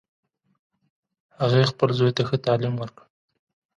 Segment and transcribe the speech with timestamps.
[1.39, 3.05] هغې خپل زوی ته ښه تعلیم ورکړ